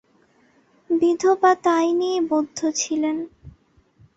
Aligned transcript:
বিধবা 0.89 1.51
তাই 1.63 1.87
নিয়েই 1.93 2.21
বদ্ধ 2.29 2.59
ছিলেন। 2.71 3.17